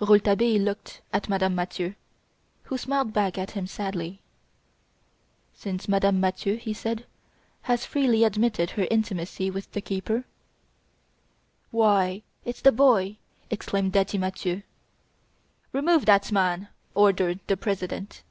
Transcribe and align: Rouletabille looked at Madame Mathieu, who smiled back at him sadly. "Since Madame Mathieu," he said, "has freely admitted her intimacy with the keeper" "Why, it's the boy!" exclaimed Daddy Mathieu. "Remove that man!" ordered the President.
Rouletabille 0.00 0.62
looked 0.62 1.02
at 1.12 1.28
Madame 1.28 1.54
Mathieu, 1.54 1.94
who 2.62 2.78
smiled 2.78 3.12
back 3.12 3.36
at 3.36 3.50
him 3.50 3.66
sadly. 3.66 4.22
"Since 5.52 5.88
Madame 5.88 6.20
Mathieu," 6.20 6.56
he 6.56 6.72
said, 6.72 7.04
"has 7.60 7.84
freely 7.84 8.24
admitted 8.24 8.70
her 8.70 8.86
intimacy 8.90 9.50
with 9.50 9.70
the 9.72 9.82
keeper" 9.82 10.24
"Why, 11.70 12.22
it's 12.46 12.62
the 12.62 12.72
boy!" 12.72 13.18
exclaimed 13.50 13.92
Daddy 13.92 14.16
Mathieu. 14.16 14.62
"Remove 15.72 16.06
that 16.06 16.32
man!" 16.32 16.68
ordered 16.94 17.40
the 17.46 17.58
President. 17.58 18.22